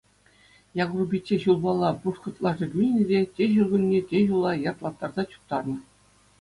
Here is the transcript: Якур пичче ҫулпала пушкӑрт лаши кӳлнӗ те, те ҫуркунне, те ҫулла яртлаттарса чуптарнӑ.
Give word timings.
Якур 0.79 1.03
пичче 1.11 1.37
ҫулпала 1.43 1.91
пушкӑрт 2.07 2.37
лаши 2.47 2.67
кӳлнӗ 2.73 3.01
те, 3.13 3.19
те 3.37 3.43
ҫуркунне, 3.53 3.99
те 4.15 4.25
ҫулла 4.33 4.51
яртлаттарса 4.69 5.23
чуптарнӑ. 5.31 5.77